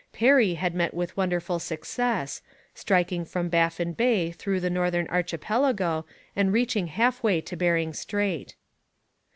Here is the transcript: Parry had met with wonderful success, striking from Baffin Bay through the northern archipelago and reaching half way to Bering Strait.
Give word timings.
Parry 0.13 0.55
had 0.55 0.73
met 0.73 0.95
with 0.95 1.15
wonderful 1.15 1.59
success, 1.59 2.41
striking 2.73 3.23
from 3.23 3.49
Baffin 3.49 3.93
Bay 3.93 4.31
through 4.31 4.59
the 4.59 4.67
northern 4.71 5.07
archipelago 5.09 6.07
and 6.35 6.51
reaching 6.51 6.87
half 6.87 7.21
way 7.21 7.39
to 7.41 7.55
Bering 7.55 7.93
Strait. 7.93 8.55